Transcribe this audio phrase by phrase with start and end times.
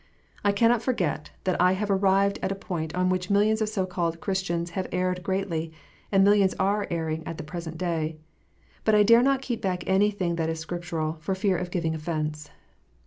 [0.43, 3.85] I cannot forget that I have arrived at a point on which millions of so
[3.85, 5.73] called Chris tians have erred greatly,
[6.11, 8.17] and millions are erring at the present day.
[8.83, 12.49] But I dare not keep back anything that is Scriptural, for fear of giving offence.